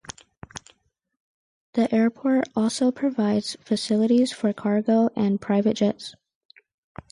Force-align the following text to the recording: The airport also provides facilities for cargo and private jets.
The 1.73 1.93
airport 1.93 2.47
also 2.55 2.91
provides 2.91 3.55
facilities 3.63 4.31
for 4.31 4.51
cargo 4.51 5.09
and 5.15 5.39
private 5.39 5.75
jets. 5.75 6.15